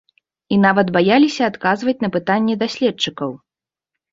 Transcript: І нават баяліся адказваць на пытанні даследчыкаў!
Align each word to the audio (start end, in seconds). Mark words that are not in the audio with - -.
І 0.55 0.57
нават 0.61 0.87
баяліся 0.95 1.43
адказваць 1.53 1.95
на 2.07 2.11
пытанні 2.17 2.59
даследчыкаў! 2.65 3.31